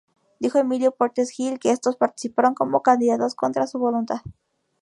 Dijo 0.39 0.57
Emilio 0.57 0.91
Portes 0.95 1.29
Gil 1.29 1.59
que 1.59 1.69
estos 1.69 1.95
participaron 1.95 2.55
como 2.55 2.81
candidatos 2.81 3.35
contra 3.35 3.67
su 3.67 3.77
voluntad. 3.77 4.21